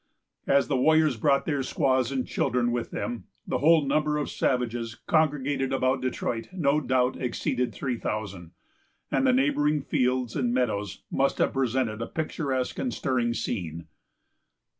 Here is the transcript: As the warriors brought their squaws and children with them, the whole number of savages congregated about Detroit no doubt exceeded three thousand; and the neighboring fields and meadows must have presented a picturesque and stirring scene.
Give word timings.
As 0.47 0.67
the 0.67 0.75
warriors 0.75 1.15
brought 1.15 1.45
their 1.45 1.61
squaws 1.61 2.11
and 2.11 2.25
children 2.25 2.71
with 2.71 2.89
them, 2.89 3.25
the 3.45 3.59
whole 3.59 3.85
number 3.85 4.17
of 4.17 4.31
savages 4.31 4.95
congregated 5.05 5.71
about 5.71 6.01
Detroit 6.01 6.47
no 6.53 6.81
doubt 6.81 7.21
exceeded 7.21 7.71
three 7.71 7.97
thousand; 7.97 8.49
and 9.11 9.27
the 9.27 9.31
neighboring 9.31 9.79
fields 9.83 10.35
and 10.35 10.51
meadows 10.55 11.03
must 11.11 11.37
have 11.37 11.53
presented 11.53 12.01
a 12.01 12.07
picturesque 12.07 12.79
and 12.79 12.91
stirring 12.95 13.35
scene. 13.35 13.85